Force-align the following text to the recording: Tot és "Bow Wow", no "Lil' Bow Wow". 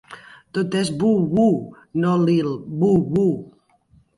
Tot 0.57 0.77
és 0.79 0.89
"Bow 1.03 1.19
Wow", 1.41 1.53
no 2.05 2.15
"Lil' 2.25 2.51
Bow 2.81 2.99
Wow". 3.15 3.31